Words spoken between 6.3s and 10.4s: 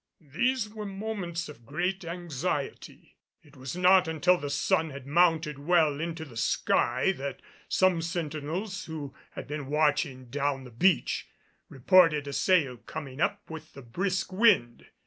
sky that some sentinels who had been watching